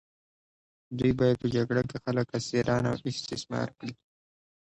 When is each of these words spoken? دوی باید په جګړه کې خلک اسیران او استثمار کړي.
دوی 0.97 1.11
باید 1.19 1.37
په 1.41 1.47
جګړه 1.55 1.81
کې 1.89 1.97
خلک 2.05 2.27
اسیران 2.37 2.83
او 2.89 2.95
استثمار 3.11 3.67
کړي. 3.77 3.93